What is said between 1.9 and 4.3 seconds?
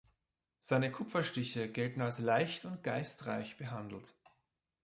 als leicht und geistreich behandelt.